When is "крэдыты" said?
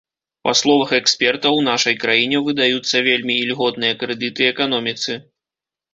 4.03-4.41